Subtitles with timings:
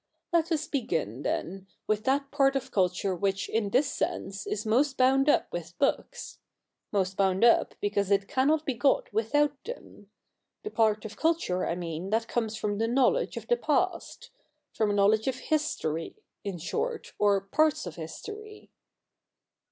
[0.33, 4.97] Let us begin, then, with that part of culture which in this sense is most
[4.97, 6.39] bound up with books
[6.91, 10.09] —most bound up because it cannot be got without them;
[10.63, 14.31] the part of culture, I mean, that comes from the knowledge of the past—
[14.75, 18.71] from a knowledge of history, in short, or parts of history.'